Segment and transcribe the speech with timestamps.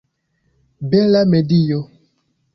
[0.95, 1.79] Bela medio!